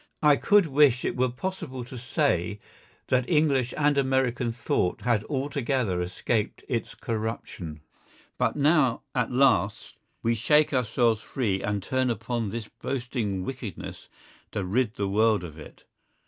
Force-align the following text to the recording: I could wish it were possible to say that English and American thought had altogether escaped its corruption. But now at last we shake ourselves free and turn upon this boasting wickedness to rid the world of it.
I 0.23 0.35
could 0.35 0.65
wish 0.65 1.05
it 1.05 1.15
were 1.15 1.29
possible 1.29 1.83
to 1.85 1.95
say 1.95 2.57
that 3.09 3.29
English 3.29 3.71
and 3.77 3.99
American 3.99 4.51
thought 4.51 5.01
had 5.01 5.23
altogether 5.25 6.01
escaped 6.01 6.63
its 6.67 6.95
corruption. 6.95 7.81
But 8.39 8.55
now 8.55 9.03
at 9.13 9.31
last 9.31 9.93
we 10.23 10.33
shake 10.33 10.73
ourselves 10.73 11.21
free 11.21 11.61
and 11.61 11.83
turn 11.83 12.09
upon 12.09 12.49
this 12.49 12.67
boasting 12.67 13.43
wickedness 13.45 14.09
to 14.53 14.63
rid 14.65 14.95
the 14.95 15.07
world 15.07 15.43
of 15.43 15.59
it. 15.59 15.83